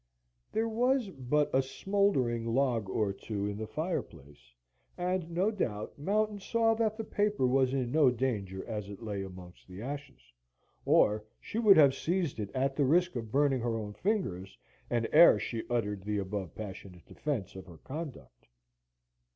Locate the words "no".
5.29-5.51, 7.91-8.09